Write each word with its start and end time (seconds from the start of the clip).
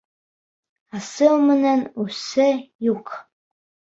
Асыу 0.99 1.35
менән 1.49 1.85
үсе 2.05 2.47
юҡ. 2.87 3.13